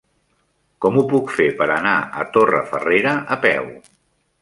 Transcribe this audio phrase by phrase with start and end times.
[0.85, 1.93] Com ho puc fer per anar
[2.23, 3.73] a Torrefarrera a peu?